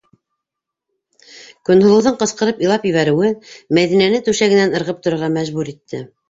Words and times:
-Көнһылыуҙың 1.69 2.17
ҡысҡырып 2.23 2.63
илап 2.67 2.87
ебәреүе 2.91 3.29
Мәҙинәне 3.79 4.23
түшәгенән 4.31 4.75
ырғып 4.81 5.05
торорға 5.05 5.31
мәжбүр 5.37 5.73
итте. 5.77 6.03